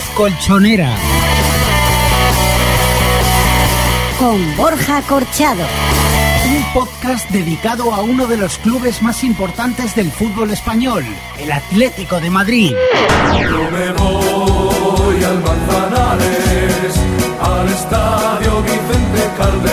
[0.00, 0.94] voz colchonera.
[4.18, 5.64] Con Borja Corchado.
[6.48, 11.04] Un podcast dedicado a uno de los clubes más importantes del fútbol español,
[11.38, 12.72] el Atlético de Madrid.
[13.40, 16.94] Yo me voy al Manzanares,
[17.40, 19.69] al estadio Vicente Calderón,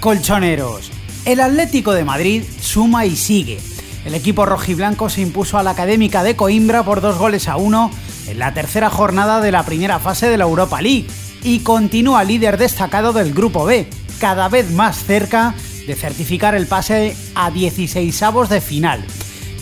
[0.00, 0.90] Colchoneros.
[1.24, 3.58] El Atlético de Madrid suma y sigue.
[4.04, 7.90] El equipo rojiblanco se impuso a la Académica de Coimbra por dos goles a uno
[8.26, 11.06] en la tercera jornada de la primera fase de la Europa League
[11.42, 13.88] y continúa líder destacado del Grupo B,
[14.20, 15.54] cada vez más cerca
[15.86, 19.02] de certificar el pase a 16avos de final.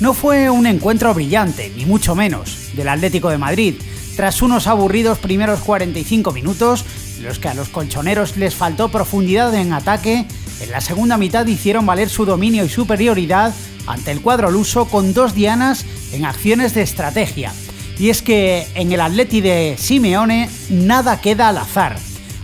[0.00, 3.74] No fue un encuentro brillante, ni mucho menos, del Atlético de Madrid,
[4.16, 6.84] tras unos aburridos primeros 45 minutos,
[7.20, 10.26] los que a los colchoneros les faltó profundidad en ataque,
[10.60, 13.54] en la segunda mitad hicieron valer su dominio y superioridad
[13.86, 17.52] ante el cuadro luso con dos dianas en acciones de estrategia.
[17.98, 21.96] Y es que en el Atleti de Simeone nada queda al azar.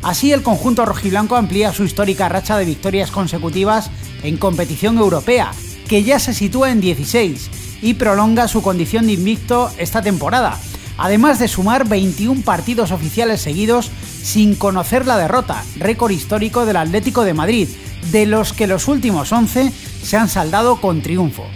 [0.02, 3.91] Así el conjunto rojiblanco amplía su histórica racha de victorias consecutivas
[4.22, 5.50] en competición europea,
[5.88, 7.50] que ya se sitúa en 16,
[7.82, 10.59] y prolonga su condición de invicto esta temporada,
[11.00, 13.91] además de sumar 21 partidos oficiales seguidos
[14.22, 17.69] sin conocer la derrota, récord histórico del Atlético de Madrid,
[18.12, 19.72] de los que los últimos 11
[20.03, 21.47] se han saldado con triunfo.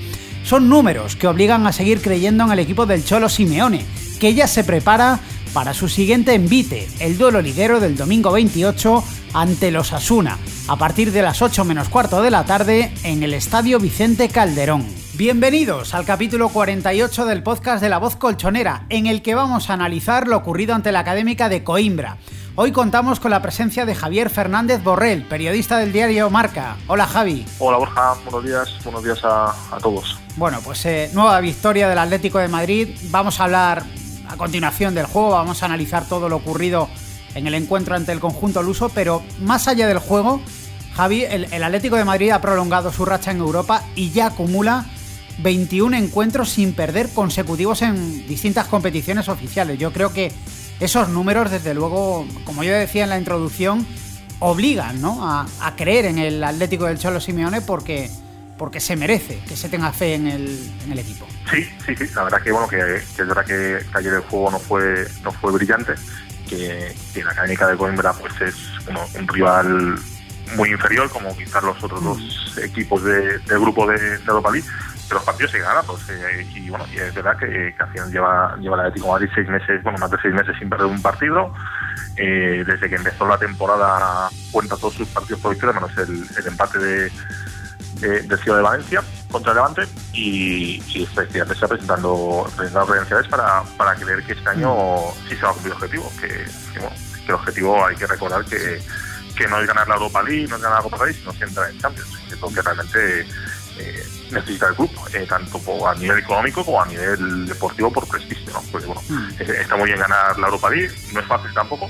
[0.45, 3.85] Son números que obligan a seguir creyendo en el equipo del Cholo Simeone,
[4.19, 5.21] que ya se prepara
[5.53, 9.05] para su siguiente envite, el duelo lidero del domingo 28
[9.35, 10.39] ante los Asuna,
[10.69, 15.04] a partir de las 8 menos cuarto de la tarde en el Estadio Vicente Calderón.
[15.17, 19.75] Bienvenidos al capítulo 48 del podcast de La Voz Colchonera, en el que vamos a
[19.75, 22.17] analizar lo ocurrido ante la Académica de Coimbra.
[22.57, 26.79] Hoy contamos con la presencia de Javier Fernández Borrell, periodista del diario Marca.
[26.89, 27.47] Hola Javi.
[27.61, 30.19] Hola Borja, buenos días, buenos días a, a todos.
[30.35, 32.89] Bueno, pues eh, nueva victoria del Atlético de Madrid.
[33.11, 33.85] Vamos a hablar
[34.29, 36.89] a continuación del juego, vamos a analizar todo lo ocurrido
[37.37, 40.41] en el encuentro ante el conjunto luso, pero más allá del juego,
[40.97, 44.87] Javi, el, el Atlético de Madrid ha prolongado su racha en Europa y ya acumula
[45.39, 49.79] 21 encuentros sin perder consecutivos en distintas competiciones oficiales.
[49.79, 50.33] Yo creo que
[50.81, 53.87] esos números, desde luego, como yo decía en la introducción,
[54.41, 55.29] obligan ¿no?
[55.29, 58.11] a, a creer en el Atlético del Cholo Simeone porque,
[58.59, 61.27] porque se merece que se tenga fe en el, en el equipo.
[61.51, 64.21] Sí, sí, sí, la verdad que bueno, que, que es verdad que, que ayer el
[64.23, 65.93] juego no fue, no fue brillante,
[66.49, 68.55] que, que la académica de Coimbra pues es
[68.89, 69.99] uno, un rival
[70.57, 74.69] muy inferior, como quizás los otros dos equipos de- del grupo de, de Europa League,
[75.09, 77.91] pero los partidos se ganan, pues, eh, y bueno, y es verdad que, que al
[77.91, 80.69] final lleva, lleva el Atlético de Madrid seis meses, bueno, más de seis meses sin
[80.69, 81.53] perder un partido,
[82.17, 86.47] eh, desde que empezó la temporada cuenta todos sus partidos por victoria, menos el, el
[86.47, 87.13] empate de,
[88.01, 89.83] de, de Ciudad de Valencia contra el Levante
[90.13, 94.75] y, y efectivamente está presentando, presentando credenciales para, para creer que este año
[95.29, 98.07] sí se va a cumplir el objetivo, que, que, bueno, que el objetivo hay que
[98.07, 98.81] recordar que,
[99.37, 101.65] que no es ganar la Europa League, no es ganar la Copa Rey, sino siempre
[101.71, 103.27] en Champions, que que realmente
[103.79, 108.53] eh, necesita el club, eh, tanto a nivel económico como a nivel deportivo por prestigio,
[108.53, 108.63] ¿no?
[108.73, 109.03] Porque bueno,
[109.39, 111.89] eh, está muy bien ganar la Europa League, no es fácil tampoco,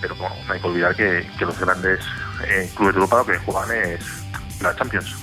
[0.00, 2.00] pero bueno, no hay que olvidar que, que los grandes
[2.46, 4.00] eh, clubes de Europa lo que juegan es
[4.60, 5.14] la Champions.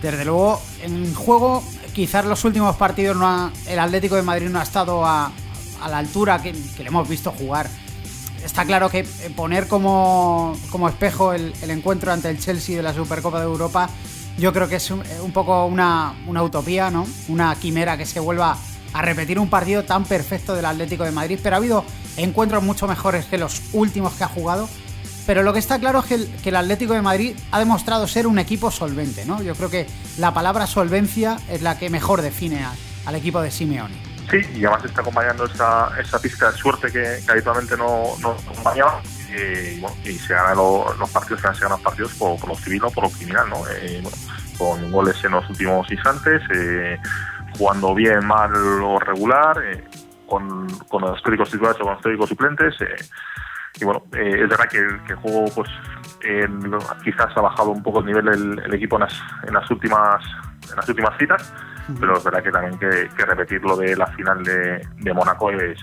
[0.00, 1.62] Desde luego, en juego,
[1.92, 5.30] quizás los últimos partidos no ha- el Atlético de Madrid no ha estado a,
[5.80, 7.68] a la altura que, que le hemos visto jugar.
[8.44, 9.06] Está claro que eh,
[9.36, 13.88] poner como, como espejo el, el encuentro ante el Chelsea de la Supercopa de Europa,
[14.38, 17.06] yo creo que es un, eh, un poco una, una utopía, ¿no?
[17.28, 18.56] Una quimera que se vuelva
[18.92, 21.84] a repetir un partido tan perfecto del Atlético de Madrid, pero ha habido
[22.16, 24.68] encuentros mucho mejores que los últimos que ha jugado.
[25.26, 28.38] Pero lo que está claro es que el, Atlético de Madrid ha demostrado ser un
[28.38, 29.40] equipo solvente, ¿no?
[29.40, 29.86] Yo creo que
[30.18, 32.66] la palabra solvencia es la que mejor define
[33.06, 33.94] al equipo de Simeone.
[34.30, 39.00] Sí, y además está acompañando esa, esa pista de suerte que, habitualmente no, no acompañaba.
[39.32, 42.84] Y, bueno, y se ganan los partidos, se ganan los partidos por, por, lo civil
[42.84, 43.62] o por lo criminal, ¿no?
[43.68, 44.02] Eh,
[44.58, 46.98] con goles en los últimos instantes, eh,
[47.56, 49.84] jugando bien, mal o regular, eh,
[50.26, 52.74] con, con los históricos titulares o con los históricos suplentes.
[53.80, 55.70] y bueno, es verdad que, el juego pues
[57.02, 60.22] quizás ha bajado un poco el nivel el, equipo en las, en las últimas
[60.70, 61.52] en las últimas citas
[61.98, 65.50] pero es verdad que también que, que repetir lo de la final de, de Mónaco
[65.50, 65.78] es,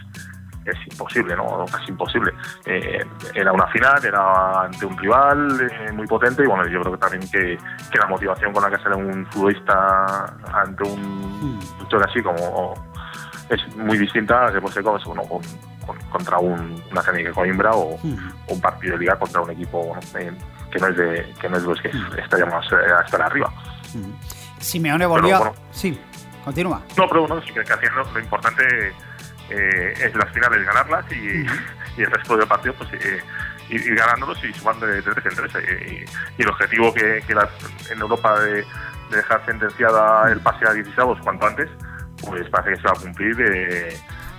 [0.71, 1.65] es imposible, ¿no?
[1.71, 2.33] Casi imposible.
[2.65, 6.93] Eh, era una final, era ante un rival eh, muy potente y bueno, yo creo
[6.93, 7.57] que también que,
[7.91, 12.73] que la motivación con la que sale un futbolista ante un luchador así como
[13.49, 14.99] es muy distinta a que puede ser con,
[16.11, 17.99] contra un, una técnica Coimbra o
[18.47, 20.31] un partido de liga contra un equipo eh,
[20.71, 23.51] que no es de que no es de los que está llamado a estar arriba.
[24.59, 25.53] Simeone volvió.
[25.71, 25.99] sí,
[26.45, 26.81] continúa.
[26.95, 28.93] No, pero bueno, sí que, lo importante
[29.49, 31.45] eh, es las finales ganarlas y,
[31.97, 33.21] y, el resto del partido pues eh,
[33.69, 35.55] ir, ganándolos y sumando de, tres en tres.
[35.55, 36.05] Eh,
[36.37, 37.33] y, el objetivo que, que
[37.91, 38.65] en Europa de,
[39.11, 41.69] dejar sentenciada el pase a 16 cuanto antes,
[42.21, 43.97] pues parece que se va a cumplir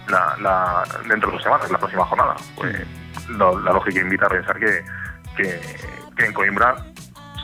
[0.08, 2.36] la, la, dentro de dos semanas, la próxima jornada.
[2.54, 2.76] Pues,
[3.28, 4.84] la lógica invita a pensar que,
[5.36, 5.60] que,
[6.16, 6.76] que en Coimbra,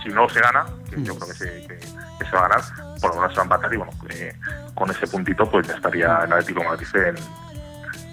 [0.03, 1.79] si no se gana, que yo creo que, se, que
[2.19, 2.65] que se va a ganar,
[3.01, 4.33] por lo menos se va a empatar y bueno, eh,
[4.75, 7.17] con ese puntito pues ya estaría el Atlético de Madrid en,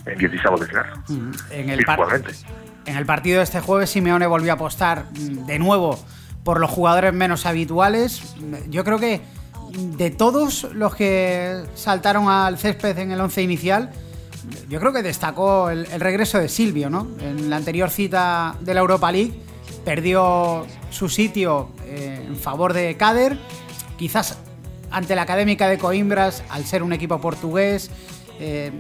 [0.05, 0.85] en 16 de final.
[1.50, 1.85] En el,
[2.85, 6.00] en el partido de este jueves Simeone volvió a apostar mm, de nuevo
[6.44, 8.35] por los jugadores menos habituales.
[8.69, 9.21] Yo creo que
[9.71, 13.91] de todos los que saltaron al césped en el once inicial,
[14.69, 17.07] yo creo que destacó el, regreso de Silvio, ¿no?
[17.19, 19.33] En la anterior cita de la Europa League
[19.85, 23.38] perdió su sitio eh, en favor de Kader
[23.97, 24.38] quizás
[24.91, 27.89] ante la Académica de Coimbras, al ser un equipo portugués,
[28.39, 28.71] eh,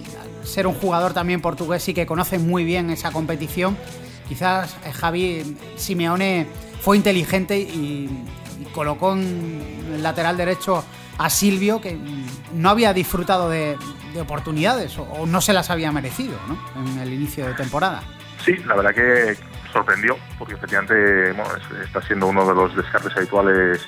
[0.43, 3.77] ser un jugador también portugués y que conoce muy bien esa competición,
[4.27, 6.47] quizás eh, Javi Simeone
[6.81, 8.25] fue inteligente y,
[8.73, 10.83] colocó en el lateral derecho
[11.19, 11.95] a Silvio, que
[12.53, 13.77] no había disfrutado de,
[14.19, 16.33] oportunidades o, no se las había merecido
[16.75, 18.01] en el inicio de temporada.
[18.43, 19.37] Sí, la verdad que
[19.71, 21.35] sorprendió, porque efectivamente
[21.83, 23.87] está siendo uno de los descartes habituales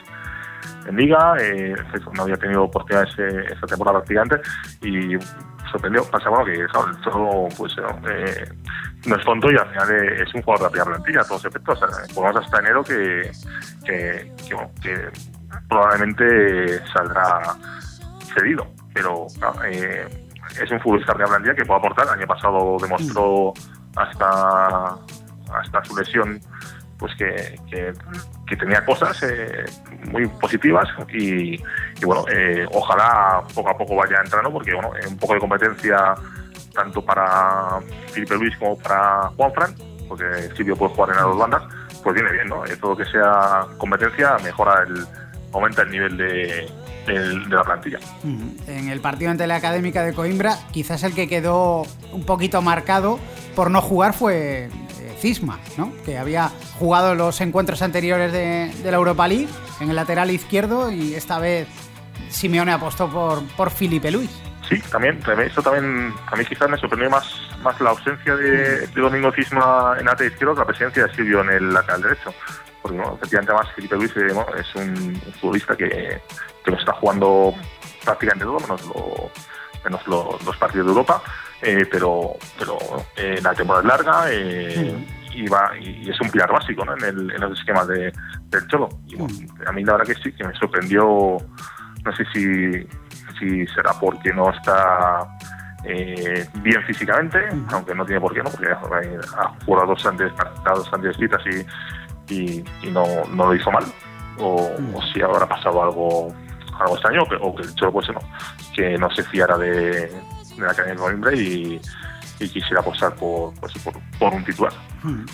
[0.85, 1.75] en Liga, eh,
[2.13, 4.41] no había tenido oportunidades eh, esta temporada prácticamente
[4.81, 5.17] y
[5.71, 6.03] sorprendió.
[6.09, 6.65] Pasa bueno que
[7.03, 8.45] todo pues, eh,
[9.07, 11.79] no es tonto y al final es un jugador de la plantilla a todos efectos.
[12.15, 13.31] O hasta enero que,
[13.85, 14.31] que,
[14.81, 15.09] que,
[15.69, 17.41] probablemente saldrá
[18.35, 19.27] cedido, pero
[19.71, 22.07] es un futbolista de la plantilla que puede aportar.
[22.07, 23.53] El año pasado demostró
[23.95, 24.97] hasta
[25.53, 26.39] hasta su lesión
[26.97, 27.93] pues que, que,
[28.56, 29.65] tenía cosas eh,
[30.12, 31.57] muy positivas y,
[32.03, 36.15] bueno, eh, ojalá poco a poco vaya entrando porque bueno, un poco de competencia
[36.74, 37.80] tanto para
[38.12, 39.75] Felipe Luis como para Juan Fran,
[40.07, 40.25] porque
[40.56, 41.63] Silvio puede jugar en las dos bandas,
[42.03, 42.65] pues viene bien, ¿no?
[42.65, 45.06] Eh, todo lo que sea competencia mejora el,
[45.53, 46.69] aumenta el nivel de,
[47.07, 48.00] de, la plantilla.
[48.68, 53.19] En el partido ante la Académica de Coimbra, quizás el que quedó un poquito marcado
[53.56, 54.69] por no jugar fue
[55.25, 55.57] Cisma,
[56.06, 59.48] que había jugado los encuentros anteriores de, la Europa League
[59.80, 61.68] en el lateral izquierdo y esta vez
[62.30, 64.30] Simeone apostó por, por Felipe Luis.
[64.69, 67.25] Sí, también, eso también, a mí quizás me sorprendió más,
[67.80, 71.74] la ausencia de, Domingo Cisma en lateral izquierdo que la presencia de Silvio en el
[71.74, 72.32] lateral derecho.
[72.84, 74.27] Porque efectivamente más Felipe Luis eh,
[74.60, 76.22] es un, futbolista que,
[76.63, 77.51] que lo está jugando
[78.03, 79.32] prácticamente todo,
[79.84, 81.24] menos los partidos de Europa
[81.65, 82.77] eh, pero pero
[83.17, 86.93] eh, la temporada es larga eh, y, va, y, es un pilar básico ¿no?
[86.95, 88.13] en, el, en los esquemas de,
[88.50, 88.88] del Cholo.
[89.07, 89.15] Y
[89.65, 91.38] a mí la verdad que sí, que me sorprendió,
[92.05, 92.88] no sé si,
[93.39, 95.27] si será porque no está
[95.84, 97.39] bien físicamente,
[97.72, 98.50] aunque no tiene por qué, ¿no?
[98.50, 100.31] porque ha jugado dos antes,
[100.65, 103.84] dos antes y, y, y no, no, lo hizo mal,
[104.39, 104.75] o,
[105.13, 106.34] si habrá pasado algo
[106.79, 108.19] algo extraño o que, o que el Cholo pues no,
[108.75, 110.12] que no se fiara de,
[110.55, 111.81] de la Academia de Coimbra y,
[112.38, 113.74] quisiera apostar por, pues,
[114.19, 114.74] por, un titular.
[115.03, 115.25] Hmm.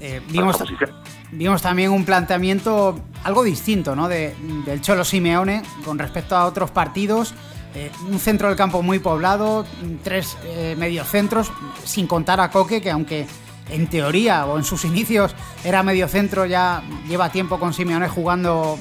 [0.00, 4.08] Eh, vimos, también un planteamiento algo distinto ¿no?
[4.08, 4.34] de,
[4.64, 7.34] del Cholo Simeone con respecto a otros partidos.
[7.74, 9.64] Eh, un centro del campo muy poblado,
[10.02, 11.52] tres eh, mediocentros,
[11.84, 13.26] sin contar a Coque, que aunque
[13.70, 15.34] en teoría o en sus inicios
[15.64, 18.76] era mediocentro, ya lleva tiempo con Simeone jugando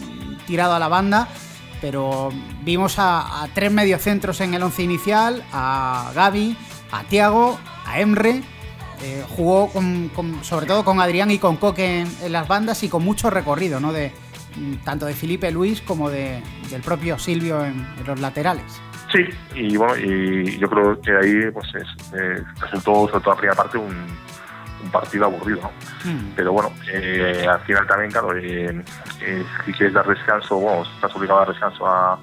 [0.47, 1.27] tirado a la banda
[1.81, 2.29] pero
[2.63, 6.57] vimos a, tres mediocentros en el once inicial, a Gaby,
[6.91, 8.41] a Tiago, a Emre.
[9.01, 9.71] Eh, jugó
[10.41, 13.93] sobre todo con Adrián y con Coque en, las bandas y con mucho recorrido, ¿no?
[13.93, 14.11] De,
[14.57, 18.81] mm, tanto de Felipe Luis como de, del propio Silvio en, los laterales.
[19.11, 19.23] Sí,
[19.55, 23.55] y bueno, y yo creo que ahí pues es, eh, resultó, sobre todo la primera
[23.55, 24.05] parte, un,
[24.83, 25.71] un partido aburrido, ¿no?
[26.11, 26.33] Mm.
[26.35, 28.83] Pero bueno, eh, al final también, claro, eh,
[29.21, 32.19] eh, si quieres dar descanso, bueno, estás obligado a dar descanso a,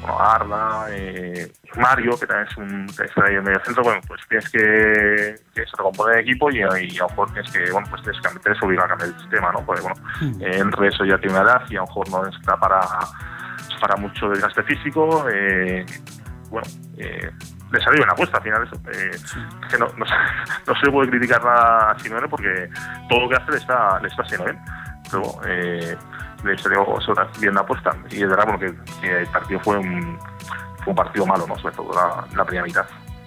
[0.00, 3.84] bueno, a Arda, eh, Mario, que también es un que está ahí en medio centro,
[3.84, 6.66] bueno, pues tienes que, que se recompone el equipo y, y a
[7.02, 9.64] lo mejor tienes que, bueno, pues tienes que tienes obligado a cambiar el sistema, ¿no?
[9.64, 10.42] Porque bueno, Mm.
[10.42, 12.80] eh, en eso ya tiene una edad y a lo mejor no está para,
[13.80, 15.86] para mucho desgaste físico, eh,
[16.50, 16.66] bueno,
[16.98, 17.30] eh,
[17.72, 18.76] le salió una apuesta al final eso.
[18.92, 19.10] Eh,
[19.70, 20.12] que no, no, se-
[20.66, 22.68] no se puede criticar nada a Simeone porque
[23.08, 24.58] todo lo que hace le está, le está haciendo bien.
[25.10, 25.96] Pero eh,
[26.44, 26.84] le salió
[27.40, 27.90] bien la apuesta.
[28.10, 30.18] Y es verdad bueno, que, que el partido fue un,
[30.84, 31.58] fue un partido malo, ¿no?
[31.58, 32.84] sobre todo la, la primera mitad.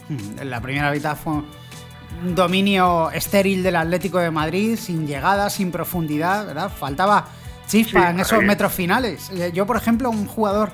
[0.10, 5.50] Mm, En la primera mitad fue un dominio estéril del Atlético de Madrid, sin llegada,
[5.50, 6.70] sin profundidad, ¿verdad?
[6.70, 7.26] Faltaba
[7.68, 8.46] chispa Sí, en esos eh.
[8.46, 9.30] metros finales.
[9.32, 10.70] Eh, Yo, por ejemplo, un jugador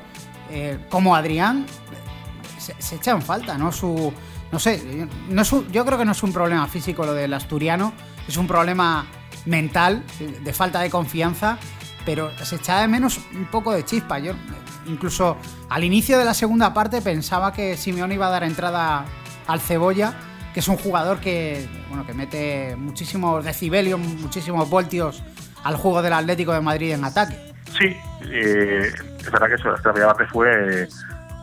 [0.52, 1.66] eh, como Adrián
[2.62, 3.72] se, se echa en falta, ¿no?
[3.72, 4.14] Su.
[4.52, 7.94] No sé, no es yo creo que no es un problema físico lo del asturiano,
[8.28, 9.06] es un problema
[9.46, 10.04] mental,
[10.44, 11.58] de falta de confianza,
[12.06, 14.20] pero se echa de menos un poco de chispa.
[14.20, 14.34] Yo,
[14.88, 15.38] incluso
[15.70, 19.06] al inicio de la segunda parte, pensaba que Simeone iba a dar entrada
[19.48, 20.14] al Cebolla,
[20.54, 25.24] que es un jugador que, bueno, que mete muchísimos decibelios, muchísimos voltios
[25.64, 27.38] al juego del Atlético de Madrid en ataque.
[27.78, 27.96] Sí,
[28.30, 30.88] eh, es verdad que eso, esta primera parte fue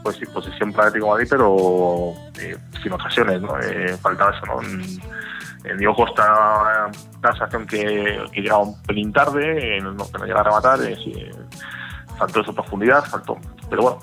[0.08, 3.60] pues sí, posesión para Atlético de pero eh, sin ocasiones, ¿no?
[3.60, 4.62] Eh, faltaba eso, ¿no?
[4.62, 6.90] En, Diego Costa
[7.22, 10.78] la sensación que, que llegaba un pelín tarde, eh, no, que no llegaba a rematar,
[10.78, 11.30] sí,
[12.16, 13.36] faltó su profundidad, faltó.
[13.68, 13.98] Pero bueno,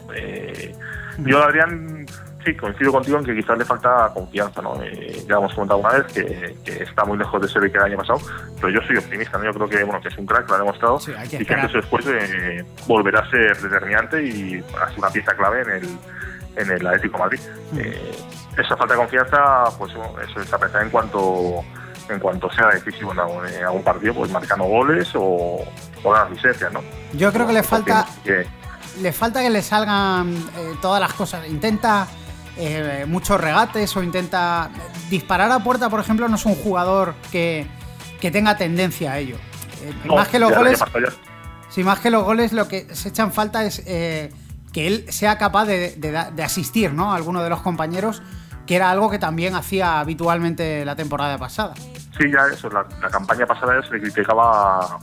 [1.26, 2.06] yo Adrián
[2.46, 4.82] sí coincido contigo en que quizás le falta confianza, ¿no?
[4.84, 7.78] Eh, ya hemos comentado una vez que, que está muy lejos de ser el que
[7.78, 8.20] el año pasado,
[8.62, 9.46] pero yo soy optimista, ¿no?
[9.46, 11.46] Yo creo que bueno que es un crack, lo ha demostrado Sí, hay que y
[11.46, 15.62] que antes o después eh, volverá a ser determinante y a ser una pieza clave
[15.64, 15.90] en el,
[16.58, 17.40] en el Atlético de Madrid.
[17.78, 18.12] Eh,
[18.58, 21.62] esa falta de confianza, pues bueno, eso se aprecia en cuanto
[22.08, 25.58] en cuanto sea decisivo en algún, en algún partido, pues marcando goles o,
[26.04, 26.82] o las licencias, ¿no?
[27.14, 28.46] Yo creo que le falta Que-
[29.02, 31.48] le falta que le salgan eh, todas las cosas.
[31.50, 32.08] Intenta
[32.58, 34.70] eh, muchos regates o intenta
[35.10, 37.68] disparar a puerta, por ejemplo, no es un jugador que,
[38.20, 39.38] que tenga tendencia a ello.
[39.84, 40.84] Eh, no, más que los goles,
[41.70, 44.32] sí, más que los goles, lo que se echan falta es eh,
[44.72, 47.12] que él sea capaz de, de asistir, ¿no?
[47.12, 48.22] A alguno de los compañeros,
[48.66, 51.74] que era algo que también hacía habitualmente la temporada pasada.
[52.18, 55.00] Sí, ya eso, la, la campaña pasada se le criticaba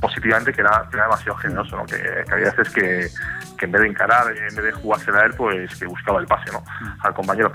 [0.00, 1.86] positivamente que era, que era demasiado generoso, ¿no?
[1.86, 3.08] que, que había veces que,
[3.56, 6.26] que en vez de encarar, en vez de jugársela a él, pues que buscaba el
[6.26, 6.62] pase ¿no?
[7.00, 7.52] al compañero.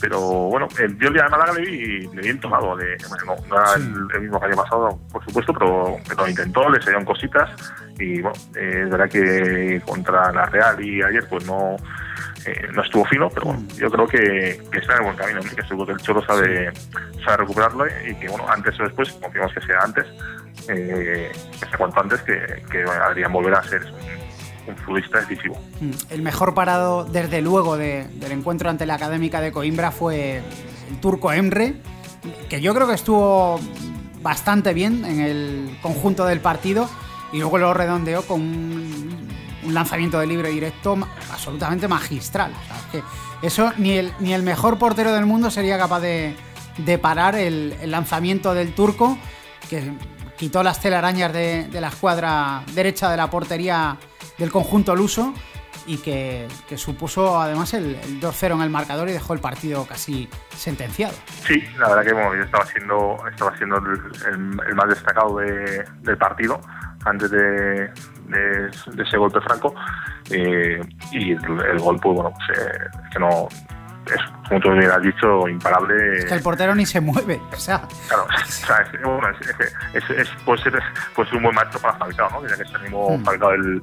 [0.00, 3.36] Pero bueno, el, yo el día de Málaga le vi, le vi entonado, bueno, no,
[3.48, 6.80] no era el, el mismo que año pasado, por supuesto, pero, pero lo intentó, le
[6.80, 7.50] salieron cositas
[7.98, 11.76] y bueno, eh, es verdad que contra la Real y ayer pues no,
[12.46, 15.40] eh, no estuvo fino, pero bueno, yo creo que, que está en el buen camino,
[15.40, 15.50] ¿no?
[15.56, 16.72] que seguro que el Cholo sabe,
[17.24, 20.06] sabe recuperarlo y que bueno, antes o después, confiamos que sea antes,
[20.68, 24.19] eh, que sea cuanto antes, que, que Adrián volverá a ser un,
[24.70, 25.58] un futbolista decisivo.
[25.80, 30.42] Mm, El mejor parado, desde luego, de- del encuentro ante la Académica de Coimbra fue
[30.90, 31.74] el turco Emre,
[32.48, 33.58] que yo creo que estuvo
[34.22, 36.88] bastante bien en el conjunto del partido
[37.32, 39.28] y luego lo redondeó con un,
[39.68, 40.96] lanzamiento de libre directo
[41.30, 42.52] absolutamente magistral.
[43.42, 46.34] Eso ni el, ni el mejor portero del mundo sería capaz de,
[46.78, 49.16] de parar el, el lanzamiento del turco,
[49.68, 49.92] que
[50.40, 53.98] quitó las telarañas de, la escuadra derecha de la portería
[54.38, 55.34] del conjunto luso
[55.86, 60.30] y que, supuso además el, el 2-0 en el marcador y dejó el partido casi
[60.56, 61.12] sentenciado.
[61.46, 66.16] Sí, la verdad que bueno, yo estaba siendo, estaba siendo el, más destacado de- del
[66.16, 66.58] partido
[67.04, 67.90] antes de,
[68.96, 69.74] ese golpe franco
[70.30, 70.80] eh,
[71.12, 72.78] y el, el gol pues bueno pues, eh,
[73.12, 73.46] que no
[74.14, 77.56] es como tú bien has dicho imparable Es que el portero ni se mueve, o
[77.56, 79.28] sea, Claro, o sea, es, bueno,
[79.94, 80.82] es, puede ser
[81.14, 82.48] puede ser un buen maestro para Falcao, ¿no?
[82.48, 83.24] Ya que se animó Mm.
[83.24, 83.80] Falcao el,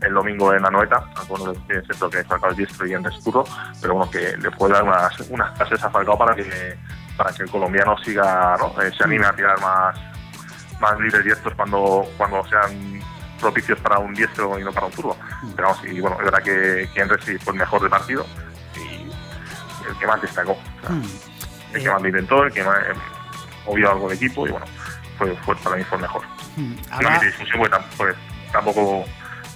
[0.00, 3.44] el domingo en la noeta, bueno, es cierto que Falcao es diestro y en desturo,
[3.80, 6.78] pero bueno, que le puede dar unas, unas clases a Falcao para que
[7.16, 8.80] para que el colombiano siga, ¿no?
[8.82, 9.98] Eh, se anime a tirar más
[10.80, 13.00] más libres diestros cuando, cuando sean
[13.40, 15.16] propicios para un diestro y no para un zurdo.
[15.54, 18.26] Pero vamos, y bueno, es verdad que, que Henry sí fue el mejor del partido
[19.88, 20.52] el que más destacó.
[20.52, 21.02] O sea, mm,
[21.74, 22.92] el Eh, que más lo intentó, el que más eh,
[23.66, 24.66] movió algo de equipo y bueno,
[25.18, 26.22] fue, fue para mí fue el mejor.
[26.56, 28.16] mm, ahora- discusión porque tam- pues,
[28.52, 29.04] tampoco,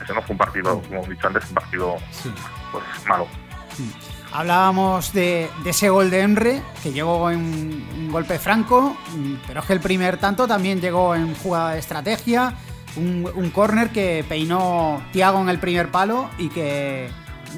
[0.02, 2.32] ese no fue un partido, como he dicho antes, un partido sí.
[2.72, 3.26] pues malo.
[4.32, 8.96] Hablábamos de, de ese gol de Emre, que llegó en un golpe franco,
[9.46, 12.54] pero es que el primer tanto también llegó en jugada de estrategia,
[12.96, 17.08] un, un córner que peinó Tiago en el primer palo y que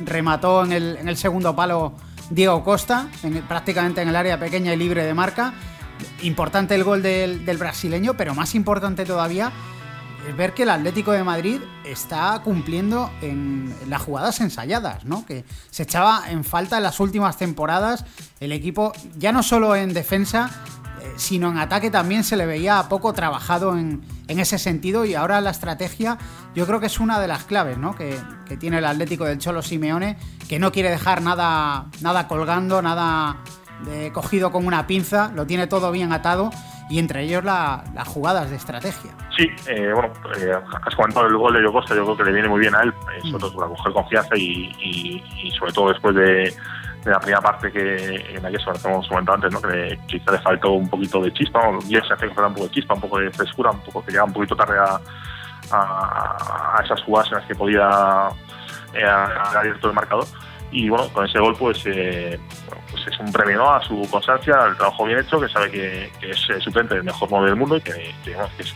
[0.05, 1.95] remató en el, en el segundo palo
[2.31, 5.55] Diego Costa, en- prácticamente en el área pequeña y libre de marca.
[6.23, 9.51] Importante el gol del, del brasileño, pero más importante todavía
[10.29, 15.25] es ver que el Atlético de Madrid está cumpliendo en las jugadas ensayadas, ¿no?
[15.25, 18.05] Que se echaba en falta en las últimas temporadas
[18.41, 20.51] el equipo, ya no solo en defensa,
[21.19, 25.41] sino en ataque también se le veía poco trabajado en, en ese sentido y ahora
[25.41, 26.17] la estrategia
[26.55, 27.95] yo creo que es una de las claves, ¿no?
[27.97, 30.17] Que, que tiene el Atlético del Cholo Simeone,
[30.49, 33.37] que no quiere dejar nada, nada colgando, nada
[33.85, 36.51] de- cogido con una pinza, lo tiene todo bien atado
[36.91, 39.11] y entre ellos la- las jugadas de estrategia.
[39.37, 40.53] Sí, eh, bueno, eh,
[40.87, 42.83] has comentado el gol de Diego Costa, yo creo que le viene muy bien a
[42.83, 43.31] él, eh, Mm.
[43.33, 46.55] sobre todo para coger confianza y, y- y sobre todo después de,
[47.05, 49.61] de la primera parte que en la que eso, que hemos comentado antes, ¿no?
[49.63, 52.55] que quizá le faltó un poquito de chispa, o ya se hace que falta un
[52.55, 55.01] poco de chispa, un poco de frescura, un poco que llega un poquito tarde a,
[55.71, 58.29] a- a esas jugadas en las que podía
[58.95, 60.25] eh, haber abierto el marcador.
[60.71, 62.39] Y bueno, con ese gol pues, eh,
[62.91, 63.73] pues es un premio ¿no?
[63.73, 67.05] a su constancia, al trabajo bien hecho, que sabe que, que es eh, suplente del
[67.05, 68.75] mejor 9 del mundo y que, que, bueno, que es,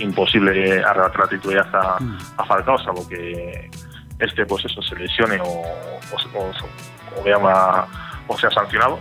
[0.00, 1.98] imposible arrebatar la titularidad a,
[2.38, 3.70] a Falcao, salvo que
[4.20, 6.50] este pues eso se lesione o, o, o-
[7.16, 7.22] o
[8.28, 9.00] o sea sancionado.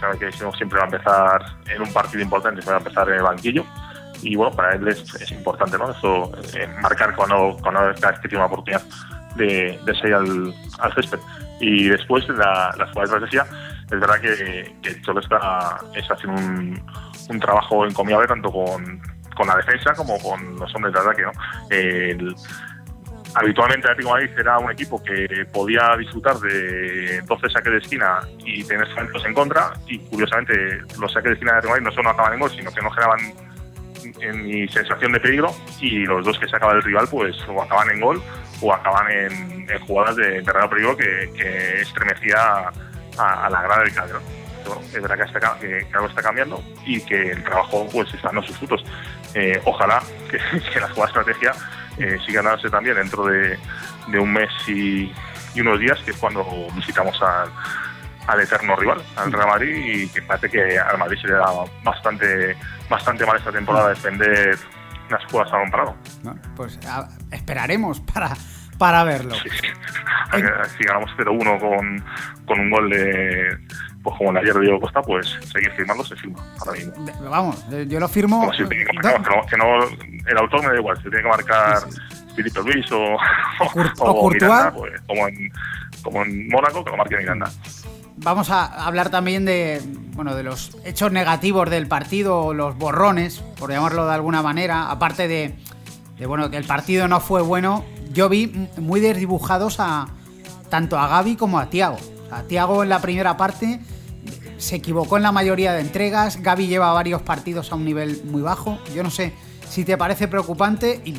[0.00, 3.14] Sabe que no, siempre va a empezar en un partido importante, va a empezar en
[3.16, 3.64] el banquillo.
[4.22, 5.90] Y bueno, para él es, es importante, ¿no?
[5.92, 8.82] Eso, eh, marcar cuando, cuando vez que tiene una oportunidad
[9.36, 11.20] de, de salir al, al césped.
[11.60, 13.46] Y después, la, la jugada de estrategia,
[13.84, 16.82] es verdad que, que Cholo está, está haciendo un,
[17.30, 19.00] un trabajo encomiable tanto con,
[19.36, 21.32] con la defensa como con los hombres de ataque, ¿no?
[21.70, 22.34] El-
[23.34, 28.64] habitualmente Atlético Madrid era un equipo que podía disfrutar de 12 saques de esquina y
[28.64, 32.02] tener centros en contra y curiosamente los saques de esquina de Atlético Madrid no solo
[32.04, 33.20] no acababan en gol sino que no generaban
[34.20, 37.90] en mi sensación de peligro y los dos que sacaba el rival pues o acaban
[37.90, 38.22] en gol
[38.60, 42.70] o acaban en, en jugadas de, de real peligro que, que estremecía
[43.18, 44.22] a, a la grada del Calderón.
[44.94, 48.42] Es verdad que, que- que algo está cambiando y que el trabajo pues está dando
[48.42, 48.84] sus frutos.
[49.34, 50.38] Eh, ojalá que,
[50.72, 51.52] que la jugada estrategia
[51.98, 53.58] eh, siga dándose también dentro de,
[54.08, 55.12] de un mes y,
[55.54, 57.50] y unos días, que es cuando visitamos al,
[58.26, 61.46] al eterno rival, al Real Madrid, y que parece que al Madrid se le da
[61.82, 62.56] bastante,
[62.88, 64.58] bastante mal esta temporada defender
[65.10, 65.96] las jugadas a balón parado.
[66.22, 68.30] Bueno, pues a- esperaremos para,
[68.78, 69.34] para verlo.
[69.36, 69.68] Sí, sí.
[70.76, 72.04] Si ganamos 0-1 con,
[72.44, 73.58] con un gol de,
[74.10, 76.92] pues como ayer de Diego Costa, pues seguir firmando se firma ahora mismo.
[77.30, 78.40] Vamos, de- yo lo firmo.
[78.40, 81.02] Como si tiene que marcar, que no, que no- el autor me da igual, si
[81.04, 81.78] tiene que marcar
[82.36, 83.16] Filipe Luis o,
[84.00, 84.30] o.
[84.30, 85.52] Miranda, pues, como, en,
[86.02, 87.50] como en Mónaco, que lo marque Miranda.
[88.20, 89.80] Vamos a hablar también de,
[90.14, 94.90] bueno, de los hechos negativos del partido, los borrones, por llamarlo de alguna manera.
[94.90, 95.54] Aparte de,
[96.18, 100.08] de, bueno, que el partido no fue bueno, yo vi muy desdibujados a
[100.68, 101.96] tanto a Gaby como a Tiago.
[102.32, 103.78] A Tiago en la primera parte
[104.58, 106.42] se equivocó en la mayoría de entregas.
[106.42, 108.78] Gaby lleva varios partidos a un nivel muy bajo.
[108.94, 109.32] Yo no sé
[109.68, 111.12] si te parece preocupante y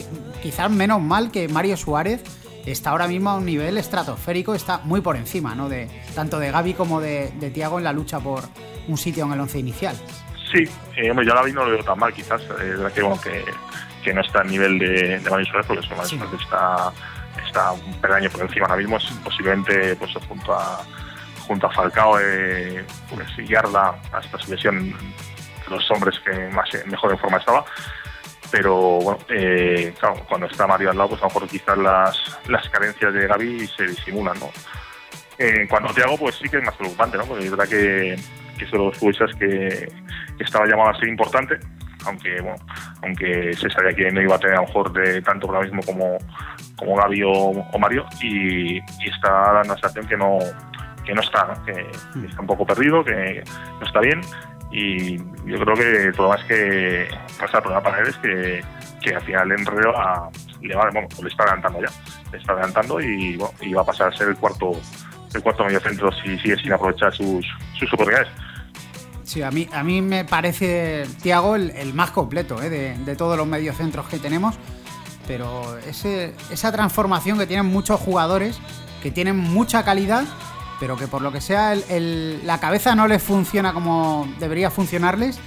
[0.43, 2.21] quizás menos mal que Mario Suárez
[2.65, 5.69] está ahora mismo a un nivel estratosférico, está muy por encima, ¿no?
[5.69, 8.43] De, tanto de Gaby como de, de Tiago en la lucha por
[8.88, 9.95] un sitio en el once inicial.
[10.52, 10.63] Sí,
[10.97, 12.41] eh, hombre, yo a Gaby no lo veo tan mal, quizás.
[12.41, 13.43] eh, Es verdad que, bueno, que,
[14.04, 16.17] que no está al nivel de, de Mario Suárez, porque eso, Mario Sí.
[16.17, 16.91] Suárez está,
[17.47, 18.97] está un peldaño por encima ahora mismo.
[18.97, 20.82] Es posiblemente pues, junto a
[21.50, 24.94] junto a Falcao, eh, pues, y Yarda, hasta su lesión,
[25.68, 27.66] los hombres que más mejor en forma estaba.
[28.52, 32.40] Pero bueno, eh, claro, cuando está Mario al lado, pues a lo mejor quizás las,
[32.48, 34.52] las carencias de Gaby se disimulan, ¿no?
[35.40, 37.26] Eh, en a Thiago, pues sí que es más preocupante, ¿no?
[37.26, 38.16] Porque es verdad que,
[38.56, 39.92] que es de los futbolistas que,
[40.38, 41.58] que estaba llamado a ser importante,
[42.06, 42.58] aunque bueno,
[43.02, 46.18] aunque se sabía que no iba a tener a lo mejor de tanto protagonismo como,
[46.76, 50.38] como Gaby o, o Mario, y, y está dando la sensación que no,
[51.10, 51.62] que no está.
[51.65, 53.43] Que, que está un poco perdido, que
[53.80, 54.22] no está bien,
[54.72, 57.08] y yo creo que problema es que
[57.39, 58.63] pasa problema para él es que,
[59.02, 60.30] que al final el enredo a-
[60.62, 61.91] le va, bueno, le está adelantando ya,
[62.32, 64.72] le está adelantando y, bueno, y va a pasar a ser el cuarto
[65.34, 67.45] el cuarto medio centro si sigue sin aprovechar sus,
[67.80, 68.28] sus oportunidades.
[69.24, 72.69] Sí, a mí, a mí me parece Tiago el, el más completo ¿eh?
[72.69, 74.56] de, de todos los mediocentros que tenemos.
[75.28, 78.60] Pero ese, esa transformación que tienen muchos jugadores,
[79.04, 80.24] que tienen mucha calidad,
[80.80, 84.70] pero que por lo que sea el- el- la cabeza no les funciona como debería
[84.72, 85.39] funcionarles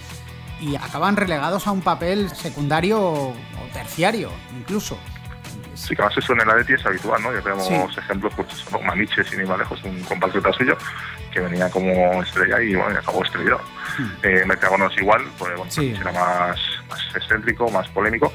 [0.61, 3.35] y acaban relegados a un papel secundario o,
[3.73, 4.99] terciario incluso.
[5.75, 7.33] Sí, que además eso en el Atleti es habitual, ¿no?
[7.33, 7.75] Ya tenemos Sí.
[7.99, 8.49] ejemplos, pues,
[8.85, 10.77] Maniche, sin ir más lejos, un compatriota suyo,
[11.33, 13.61] que venía como estrella y, bueno, y acabó estrellado.
[14.23, 14.43] Eh,
[14.79, 15.95] no es igual, pues, bueno, Sí.
[15.99, 16.59] era más,
[16.91, 18.33] más excéntrico, más polémico,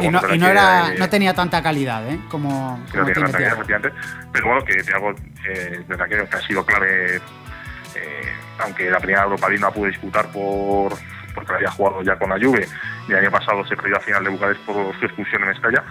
[0.00, 2.18] y, no, era, no, tenía tanta calidad, ¿eh?
[2.28, 3.92] Como, como no tenía tanta calidad,
[4.32, 5.14] Pero bueno, que Thiago,
[5.48, 10.30] eh, verdad que, ha sido clave, eh, aunque la primera Europa League no pudo disputar
[10.30, 10.94] por
[11.34, 12.68] porque había jugado ya con la Juve
[13.08, 15.82] y el año pasado se perdió a final de Bucarest por su expulsión en Estalla,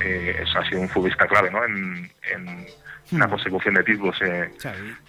[0.00, 1.64] eh, eso ha sido un futbolista clave ¿no?
[1.64, 2.66] en, en
[3.18, 3.30] la hmm.
[3.30, 4.50] consecución de títulos eh,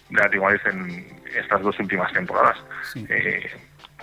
[0.10, 2.58] de la vez en estas dos últimas temporadas.
[2.96, 3.50] Eh,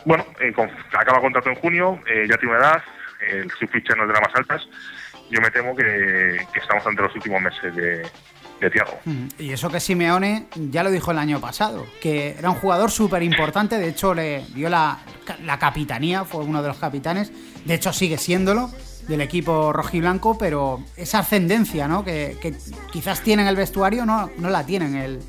[0.05, 0.55] bueno, eh,
[0.93, 2.83] acaba contrato en junio, eh, ya tiene una edad,
[3.21, 4.69] el, su ficha no es de las más altas.
[5.31, 8.07] Yo me temo que, estamos ante los últimos meses de,
[8.61, 8.99] de Thiago.
[9.39, 13.23] Y eso que Simeone ya lo dijo el año pasado, que era un jugador súper
[13.23, 14.99] importante, de hecho le dio la,
[15.45, 17.31] la, capitanía, fue uno de los capitanes,
[17.65, 18.71] de hecho sigue siéndolo
[19.07, 22.05] del equipo rojiblanco, pero esa ascendencia ¿no?
[22.05, 22.37] que,
[22.93, 25.21] quizás tiene en el vestuario no, no la tienen el,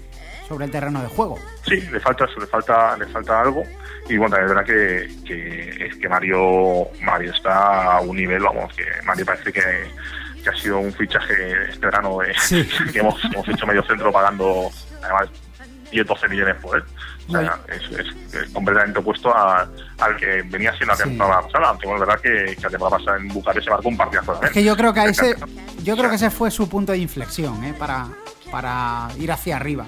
[0.50, 1.40] sobre el terreno de juego.
[1.66, 3.64] Sí, le falta le falta, le falta algo.
[4.10, 8.74] Y bueno, es verdad que, que, es que Mario, Mario está a un nivel, vamos,
[8.74, 9.62] que Mario parece que,
[10.50, 11.34] ha sido un fichaje
[11.70, 12.18] este verano
[12.92, 14.72] que hemos, hemos hecho medio centro pagando
[15.04, 15.30] además
[15.92, 16.84] 10 12 millones por él.
[17.28, 19.68] O sea, es, completamente opuesto a,
[20.00, 22.98] al que venía siendo la temporada pasada, aunque bueno, es verdad que, que, la temporada
[22.98, 24.42] pasada en Bucarest se marcó un partidazo.
[24.42, 25.36] Es que yo creo que ese,
[25.84, 27.76] yo creo que ese fue su punto de inflexión, ¿eh?
[27.78, 28.08] para,
[28.52, 29.86] para ir hacia arriba.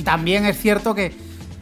[0.00, 1.12] Y también es cierto que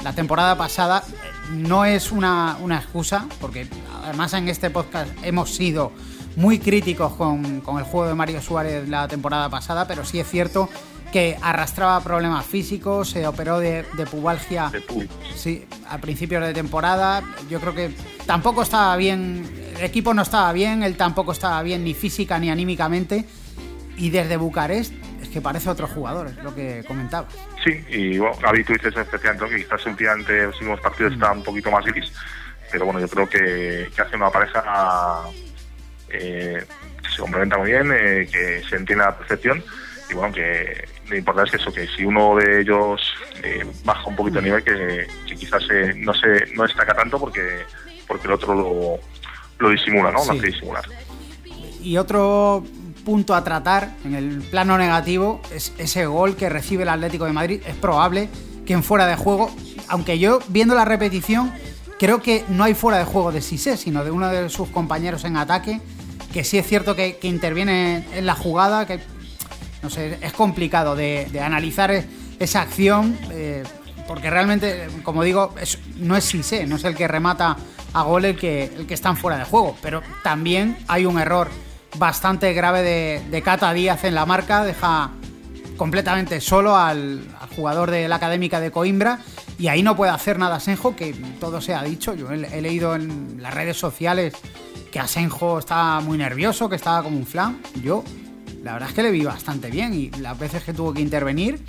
[0.05, 1.03] la temporada pasada
[1.51, 3.67] no es una, excusa, porque
[4.05, 5.91] además en este podcast hemos sido
[6.37, 10.69] muy críticos con, el juego de Mario Suárez la temporada pasada, pero sí es cierto
[11.11, 14.71] que arrastraba problemas físicos, se operó de, pubalgia
[15.35, 17.25] sí, a principios de temporada.
[17.51, 17.91] Yo creo que
[18.25, 22.51] tampoco estaba bien, el equipo no estaba bien, él tampoco estaba bien ni física ni
[22.51, 23.25] anímicamente.
[23.97, 24.93] Y desde Bucarest
[25.29, 27.29] que parece otro jugador, es lo que comentaba.
[27.65, 31.43] Sí, y bueno, Gaby, tú dices especialmente que quizás últimamente los últimos partidos está un
[31.43, 32.13] poquito más gris,
[32.71, 35.25] pero bueno, yo creo que, hace una pareja
[36.11, 36.65] eh,
[37.03, 39.63] que se complementa muy bien, eh, que se entiende a la perfección
[40.11, 43.01] y bueno, que lo importante es que eso, que si uno de ellos
[43.43, 45.63] eh, baja un poquito de nivel, que, quizás
[45.97, 47.65] no se no destaca tanto porque
[48.07, 48.99] porque el otro lo,
[49.59, 50.25] lo disimula, ¿no?
[50.25, 50.85] Lo hace disimular.
[51.81, 52.65] Y otro
[53.05, 57.33] punto a tratar en el plano negativo es ese gol que recibe el Atlético de
[57.33, 57.61] Madrid.
[57.67, 58.29] Es probable
[58.67, 59.51] que en fuera de juego,
[59.89, 61.53] aunque yo viendo la repetición,
[61.99, 65.25] creo que no hay fuera de juego de Sisé, sino de uno de sus compañeros
[65.25, 65.81] en ataque,
[66.33, 69.01] que sí es cierto que, interviene en la jugada, que
[69.83, 72.05] no sé, es complicado de, analizar
[72.39, 73.63] esa acción, eh,
[74.07, 75.55] porque realmente, como digo,
[75.97, 77.57] no es Sisé, no es el que remata
[77.93, 81.19] a gol el que, el que está en fuera de juego, pero también hay un
[81.19, 81.49] error
[81.97, 85.11] bastante grave de, Cata Díaz en la marca, deja
[85.77, 87.23] completamente solo al,
[87.57, 89.19] jugador de la Académica de Coimbra
[89.59, 92.15] y ahí no puede hacer nada Asenjo, que todo se ha dicho.
[92.15, 94.35] Yo he, leído en las redes sociales
[94.93, 97.61] que Asenjo estaba muy nervioso, que estaba como un flan.
[97.83, 98.05] Yo,
[98.63, 101.61] la verdad es que le vi bastante bien y las veces que tuvo que intervenir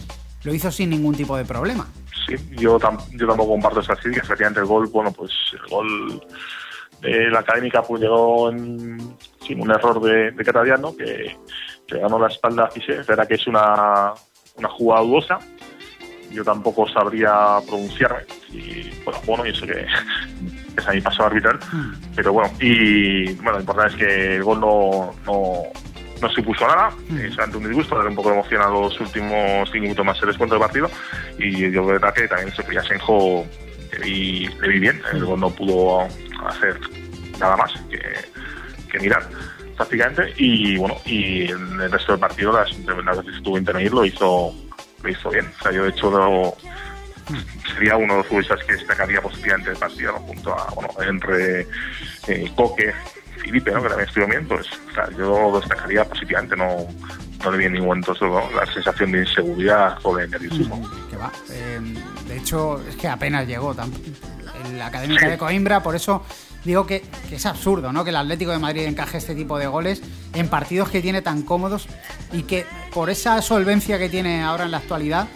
[0.44, 1.88] lo hizo sin ningún tipo de problema.
[2.28, 2.78] Sí, yo,
[3.12, 4.22] yo tampoco comparto esa crítica.
[4.24, 6.22] Efectivamente, el gol, bueno, pues el gol
[7.02, 9.16] de la académica pues llegó en,
[9.50, 11.36] sin un error de, de Catadiano que,
[11.88, 14.14] que, ganó la espalda se verá que es una,
[14.56, 15.40] una jugada dudosa.
[16.32, 19.84] Yo tampoco sabría pronunciarme y bueno, bueno y eso que
[20.78, 21.60] es a mi paso arbitral.
[21.72, 21.94] Hmm.
[22.16, 25.64] pero bueno y bueno lo importante es que el gol no, no,
[26.22, 27.18] no supuso nada, mm.
[27.18, 30.22] es ante un disgusto, darle un poco de emoción a los últimos cinco minutos más
[30.22, 30.90] el descuento del partido.
[31.40, 33.46] Y yo verdad que también se a Senjo
[34.06, 36.02] y le vi bien, el gol no pudo
[36.46, 36.80] hacer
[37.40, 38.00] nada más que,
[38.90, 39.28] que mirar
[39.76, 43.94] prácticamente y bueno y en el resto del partido las, las veces que estuvo intervenir
[43.94, 44.54] lo hizo
[45.02, 46.58] lo hizo bien o sea yo de hecho
[47.74, 51.68] sería uno de los futbolistas que destacaría positivamente el partido junto a bueno entre
[52.28, 52.94] eh, Coque
[53.38, 53.82] Felipe ¿no?
[53.82, 56.88] que también estuvo bien pues o sea, yo lo destacaría positivamente no
[57.44, 58.14] no le vi en ningún momento
[58.54, 60.78] la sensación de inseguridad o de nerviosismo.
[60.78, 61.32] Mm, que va.
[61.50, 61.80] Eh,
[62.28, 63.76] de hecho, es que apenas llegó
[64.66, 66.24] en la Académica de Coimbra, por eso
[66.64, 68.04] digo que, es absurdo, ¿no?
[68.04, 70.02] Que el Atlético de Madrid encaje este tipo de goles
[70.34, 71.88] en partidos que tiene tan cómodos
[72.32, 75.28] y que por esa solvencia que tiene ahora en la actualidad,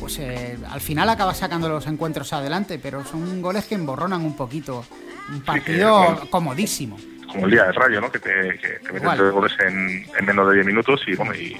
[0.00, 4.36] pues eh, al final acaba sacando los encuentros adelante, pero son goles que emborronan un
[4.36, 4.84] poquito.
[5.32, 6.98] Un partido comodísimo
[7.32, 8.12] como el día del Rayo, ¿no?
[8.12, 11.34] Que te, que te metes tres goles en, en, menos de 10 minutos y, bueno,
[11.34, 11.56] y,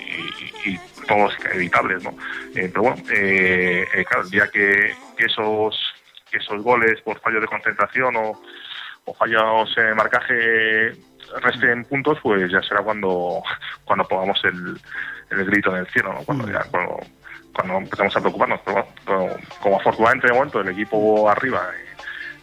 [0.67, 2.11] y, todos evitables, ¿no?
[2.55, 5.77] Eh, pero bueno, eh, eh, claro, el día que, esos,
[6.31, 8.41] esos goles por fallos de concentración o,
[9.05, 10.93] o fallos en marcaje
[11.41, 13.43] resten puntos, pues ya será cuando,
[13.85, 14.79] cuando pongamos el,
[15.31, 16.25] el grito en el cielo, ¿no?
[16.25, 16.99] Cuando ya, cuando,
[17.55, 18.61] cuando empezamos a preocuparnos.
[18.65, 21.71] Pero bueno, como, afortunadamente de momento el equipo arriba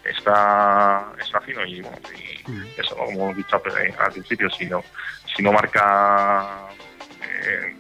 [0.04, 2.66] está, está fino y, bueno, y Mm.
[2.78, 3.06] eso, ¿no?
[3.06, 4.84] como hemos dicho al al principio, si no,
[5.36, 6.68] si no marca
[7.22, 7.76] eh,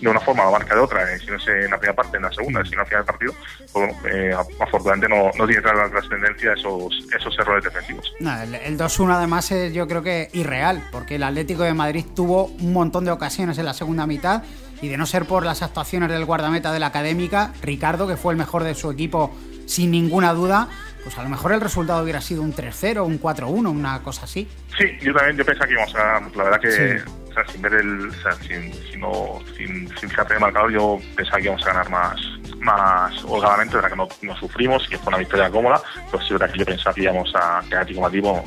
[0.00, 2.16] de una forma o marca de otra, eh, si no es en la primera parte,
[2.16, 3.34] en la segunda, si no al final del partido,
[3.72, 8.12] pues eh, afortunadamente no, no tiene la trascendencia esos, esos errores defensivos.
[8.20, 12.46] El, el 2-1 además es yo creo que irreal, porque el Atlético de Madrid tuvo
[12.46, 14.42] un montón de ocasiones en la segunda mitad
[14.82, 18.32] y de no ser por las actuaciones del guardameta de la Académica, Ricardo, que fue
[18.32, 19.30] el mejor de su equipo
[19.66, 20.68] sin ninguna duda,
[21.02, 24.48] pues a lo mejor el resultado hubiera sido un 3-0, un 4-1, una cosa así.
[24.78, 27.12] Sí, yo también yo pensaba que íbamos a la verdad que Sí.
[27.30, 30.40] o sea, sin ver el, o sea, sin, sin, no, sin, sin fijarte en el
[30.42, 32.20] marcador, yo pensaba que íbamos a ganar más,
[32.58, 36.32] más holgadamente, de verdad que no, no sufrimos, que fue una victoria cómoda, pero sí
[36.34, 38.42] verdad que yo pensaba que íbamos a que Atlético de Madrid,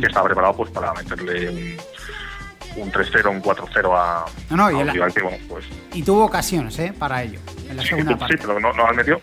[0.00, 4.74] que estaba preparado pues para meterle un, un 3-0, un 4-0 a, No, no, y
[4.74, 5.64] a un el- rival que, bueno, pues
[5.94, 6.92] Y tuvo ocasiones, ¿eh?
[6.98, 7.40] Para ello,
[7.70, 8.36] en la sí, segunda sí, parte.
[8.38, 9.18] pero no, no al medio.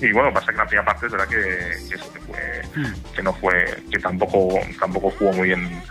[0.00, 2.56] Y bueno, pasa que en la primera parte es verdad que, que, eso, que, fue,
[2.76, 2.92] Mm.
[3.14, 5.82] que no fue, que tampoco, tampoco jugó muy bien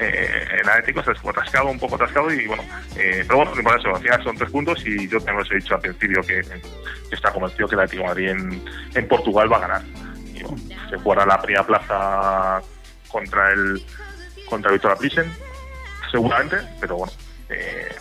[0.00, 2.64] eh, en Atlético, se fue atascado, un poco atascado y bueno,
[2.96, 5.54] eh, pero bueno, por eso, al final son tres puntos y yo también os he
[5.56, 9.52] dicho al principio que, que está convencido que el Atlético de Madrid en, en Portugal
[9.52, 9.82] va a ganar.
[10.34, 10.58] Y bueno,
[10.90, 12.60] se jugará la primera plaza
[13.08, 13.80] contra el
[14.48, 15.32] contra Victoria Plzen,
[16.10, 17.12] seguramente, pero bueno,
[17.48, 17.94] eh,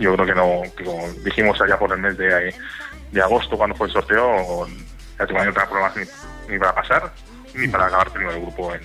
[0.00, 2.54] yo creo que no, que como dijimos allá por el mes de,
[3.12, 4.66] de agosto cuando fue el sorteo,
[5.18, 7.12] ya tengo tenga problemas ni, ni para pasar,
[7.54, 8.80] ni para acabar primero el grupo en,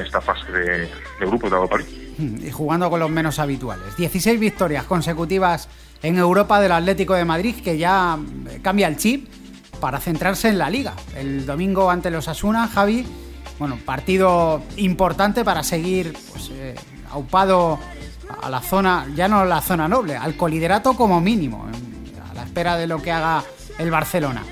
[0.00, 1.78] esta fase de, grupo de Europa.
[2.18, 3.96] Mm, y jugando con los menos habituales.
[3.96, 5.68] 16 victorias consecutivas
[6.02, 8.18] en Europa del Atlético de Madrid, que ya
[8.50, 9.28] eh, cambia el chip
[9.80, 10.94] para centrarse en la liga.
[11.16, 13.06] El domingo ante los Asuna, Javi,
[13.58, 16.74] bueno, partido importante para seguir pues, eh,
[17.10, 17.78] aupado
[18.42, 21.85] a la zona, ya no la zona noble, al coliderato como mínimo, a
[22.56, 23.44] espera de lo que haga
[23.76, 24.42] el Barcelona.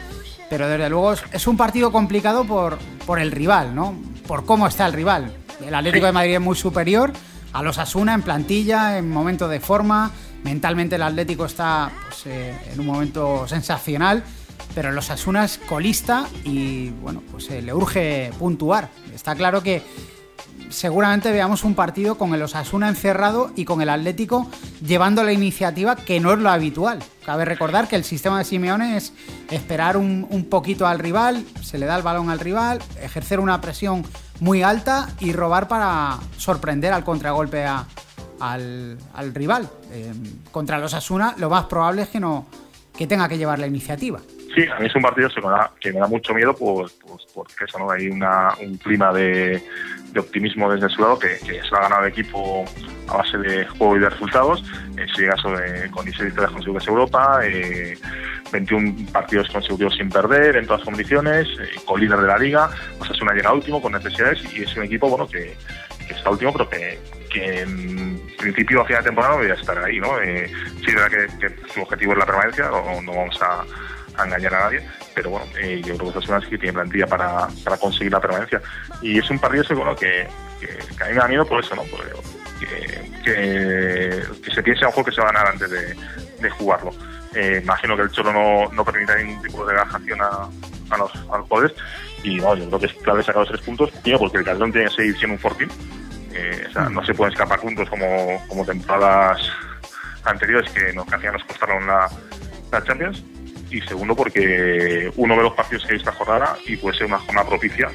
[0.51, 3.97] Pero desde luego es, un partido complicado por, por el rival, ¿no?
[4.27, 5.35] Por cómo está el rival.
[5.67, 7.15] El Atlético de Madrid es muy superior
[7.55, 10.11] a los Asuna en plantilla, en momento de forma.
[10.43, 14.23] Mentalmente el Atlético está pues, eh, en un momento sensacional.
[14.75, 18.91] Pero los Asuna es colista y bueno, pues eh, le urge puntuar.
[19.15, 19.83] Está claro que
[20.75, 24.51] seguramente veamos un partido con el Osasuna encerrado y con el Atlético
[24.85, 27.03] llevando la iniciativa, que no es lo habitual.
[27.25, 29.13] Cabe recordar que el sistema de Simeone es
[29.51, 34.05] esperar un, poquito al rival, se le da el balón al rival, ejercer una presión
[34.41, 37.65] muy alta y robar para sorprender al contragolpe
[38.41, 38.99] al
[39.33, 39.71] rival.
[39.93, 40.13] Eh,
[40.51, 42.47] contra los Asuna lo más probable es que no
[42.97, 44.21] que tenga que llevar la iniciativa.
[44.55, 45.29] Sí, a mí es un partido
[45.81, 47.91] que me da, mucho miedo pues, pues porque eso, ¿no?
[47.91, 49.61] hay un clima de,
[50.17, 52.65] optimismo desde su lado que, que se lo ha ganado el equipo
[53.09, 54.63] a base de juego y de resultados.
[54.97, 57.99] Ese caso, de, con 16 victorias consecutivas Europa, eh,
[58.53, 62.71] 21 partidos consecutivos sin perder en todas las competiciones, eh, con líder de la liga.
[63.01, 65.57] O sea, es una llega último con necesidades y es un equipo bueno que,
[66.09, 66.99] está último, pero que,
[67.33, 69.99] en principio a final de temporada no debería estar ahí.
[69.99, 70.21] ¿no?
[70.21, 73.65] Eh, sí, es verdad que, que su objetivo es la permanencia, no, no vamos a
[74.17, 77.07] a engañar a nadie, pero bueno, eh, yo creo que Osasuna sí que tiene plantilla
[77.07, 78.61] para, para conseguir la permanencia.
[79.03, 80.27] Y es un partido seguro que,
[80.61, 81.83] que, que a mí me da miedo por eso, ¿no?
[81.85, 82.01] Por,
[83.25, 85.95] que, que, se piense a juego que se va a ganar antes de,
[86.41, 86.91] de jugarlo.
[87.35, 90.49] Eh, imagino que el Cholo no, no permitirá ningún tipo de relajación a,
[90.91, 91.73] a, los, a los jugadores
[92.23, 94.73] y no, yo creo que es clave sacar los tres puntos, tío, porque el Calderón
[94.73, 95.69] tiene que seguir siendo un fortín.
[96.33, 99.41] Eh, o sea, no se pueden escapar puntos como, como temporadas
[100.25, 102.09] anteriores que nos, hacían nos costaron la,
[102.73, 103.23] la Champions
[103.75, 107.19] y segundo porque uno de los partidos que hay esta jornada y puede ser una
[107.19, 107.91] jornada propicia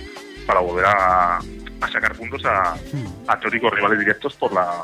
[0.46, 2.76] para volver a, a sacar puntos a,
[3.28, 4.84] a teóricos rivales directos por la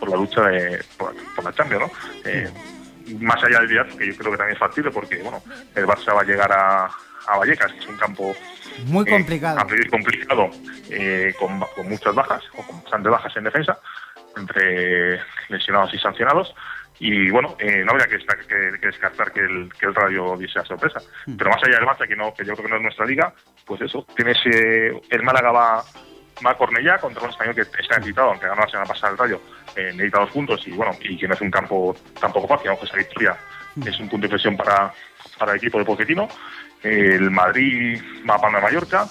[0.00, 1.90] por la lucha de, por, por la Champions, ¿no?
[2.24, 2.50] Eh,
[3.20, 5.40] más allá del Villar, que yo creo que también es factible porque bueno
[5.76, 6.86] el Barça va a llegar a,
[7.28, 8.34] a Vallecas, que es un campo
[8.86, 9.64] Muy eh, complicado.
[9.66, 10.50] priori complicado,
[10.90, 13.78] eh, con, con muchas bajas, o con bastantes bajas en defensa,
[14.36, 16.52] entre lesionados y sancionados.
[17.04, 20.64] Y bueno, eh, no habría que, que- que descartar que el, que el Radio la
[20.64, 21.00] sorpresa.
[21.36, 23.34] Pero más allá del Barça, que, no, que yo creo que no es nuestra liga,
[23.66, 25.84] pues eso, tienes eh, el Málaga va,
[26.46, 29.18] va a Cornellá contra un español que está necesitado, aunque ganó la semana pasada el
[29.18, 29.40] Rayo,
[29.74, 32.86] eh, necesita dos puntos y bueno, y que no es un campo tampoco fácil, aunque
[32.86, 33.36] esa victoria
[33.84, 34.92] es un punto de inflexión para,
[35.38, 36.28] para el equipo de Pochettino.
[36.84, 39.06] El Madrid va a Palma de Mallorca,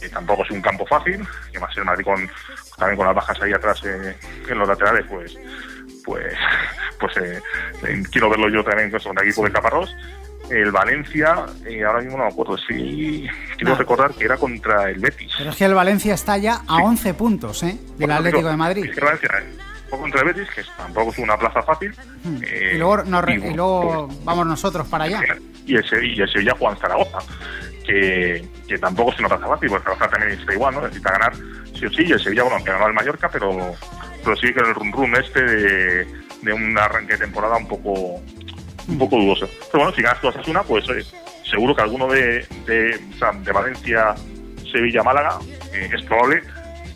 [0.00, 1.20] que tampoco es un campo fácil,
[1.52, 2.28] que más el Madrid con,
[2.76, 4.16] también con las bajas ahí atrás eh,
[4.48, 5.36] en los laterales, pues
[6.04, 6.34] pues
[6.98, 7.40] pues eh,
[7.86, 9.94] eh, quiero verlo yo también con el equipo de Caparrós.
[10.50, 13.24] El Valencia, eh, ahora mismo no me acuerdo, sí,
[13.56, 13.78] quiero No.
[13.78, 15.30] recordar que era contra el Betis.
[15.38, 17.66] Pero es que el Valencia está ya a 11 puntos ¿eh?
[17.68, 18.84] del Bueno, Atlético digo, de Madrid.
[18.86, 19.56] es que Valencia eh,
[19.90, 21.94] contra el Betis, que tampoco es una plaza fácil.
[22.42, 25.20] eh, y luego, nos y, y luego pues, vamos nosotros para allá.
[25.66, 27.18] y el, Sevilla, y el Sevilla juega en Zaragoza.
[27.86, 30.80] que, que tampoco se nos pasa fácil, porque Zaragoza también está igual, ¿no?
[30.82, 31.32] Necesita ganar
[31.78, 33.72] sí o sí, y el Sevilla, bueno, que ganó al Mallorca, pero,
[34.24, 36.04] pero sí que el rum rum este de,
[36.42, 38.20] de un arranque de temporada un poco
[38.88, 39.48] un poco dudoso.
[39.72, 41.04] Pero bueno, si ganas todas una, pues eh,
[41.48, 44.14] seguro que alguno de, de, o sea, de Valencia,
[44.70, 45.38] Sevilla, Málaga,
[45.72, 46.42] eh, es probable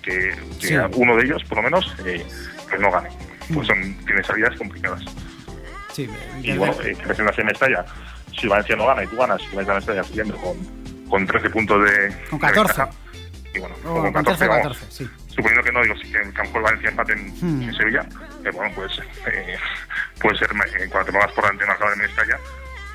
[0.03, 0.75] que, que Sí.
[0.97, 2.25] uno de ellos, por lo menos, eh,
[2.71, 3.11] que no gane.
[3.53, 5.03] Pues son, tiene salidas complicadas.
[5.93, 6.09] Sí,
[6.43, 7.85] Y bueno, eh, que en Mestalla,
[8.39, 10.57] si Valencia no gana y tú ganas, si Valencia en Mestalla siguiendo con,
[11.09, 12.57] con 13 puntos de, Con de 14.
[12.83, 12.91] ventaja,
[13.55, 15.11] y bueno, Oh, o con con 14, 13 vamos, 14, sí.
[15.35, 17.63] Suponiendo que no, digo, si que, a lo mejor Valencia en, Hmm.
[17.63, 18.07] en Sevilla,
[18.45, 18.93] eh, bueno, pues
[19.27, 19.57] eh,
[20.21, 22.39] puede ser, eh, cuando te pongas por delante marcador de Mestalla,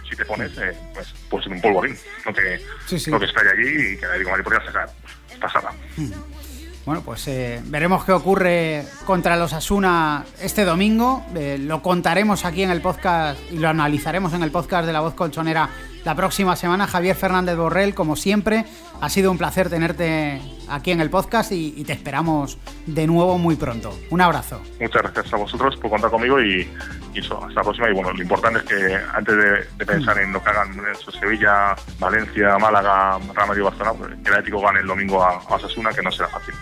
[0.10, 3.12] si te pones, eh, pues puede ser un polvorín, lo que, Sí, sí.
[3.12, 4.90] lo que está allí y que digo, Madrid podría sacar
[5.40, 5.72] pasada.
[6.86, 11.24] Bueno, pues eh, veremos qué ocurre contra los Asuna este domingo.
[11.36, 15.02] Eh, lo contaremos aquí en el podcast y lo analizaremos en el podcast de La
[15.02, 15.70] Voz Colchonera
[16.06, 16.88] la próxima semana.
[16.88, 18.66] Javier Fernández Borrell, como siempre,
[19.02, 23.38] ha sido un placer tenerte aquí en el podcast y, y te esperamos de nuevo
[23.38, 23.98] muy pronto.
[24.10, 24.62] Un abrazo.
[24.80, 26.68] Muchas gracias a vosotros por contar conmigo y,
[27.14, 27.90] y eso, hasta la próxima.
[27.90, 31.12] Y bueno, lo importante es que antes de, de pensar en lo que hagan eso,
[31.12, 35.42] Sevilla, Valencia, Málaga, Real Madrid y Barcelona, pues, que el Atlético gane el domingo a,
[35.48, 36.54] a Osasuna, que no será fácil.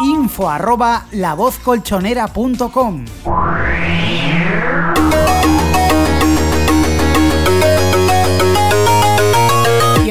[0.00, 3.04] Info arroba lavozcolchonera.com.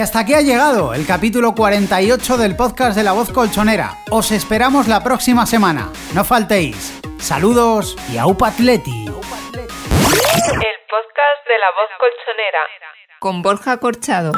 [0.03, 3.99] hasta aquí ha llegado el capítulo 48 del podcast de La Voz Colchonera.
[4.11, 5.93] Os esperamos la próxima semana.
[6.13, 6.99] No faltéis.
[7.19, 9.05] Saludos y aupa atleti.
[9.05, 9.47] El podcast
[11.47, 12.59] de la voz colchonera.
[13.19, 14.33] Con Borja Corchado.